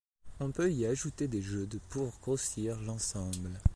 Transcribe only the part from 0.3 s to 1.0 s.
On peut y